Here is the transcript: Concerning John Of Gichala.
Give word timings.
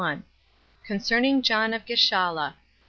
Concerning 0.83 1.43
John 1.43 1.75
Of 1.75 1.85
Gichala. 1.85 2.55